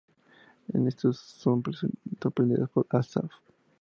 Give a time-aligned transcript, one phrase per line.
[0.73, 1.61] En eso son
[2.19, 3.29] sorprendidas por Asaf.